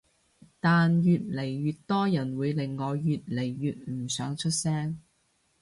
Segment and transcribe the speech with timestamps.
[0.59, 4.99] 但越嚟越多人會令我越嚟越唔想出聲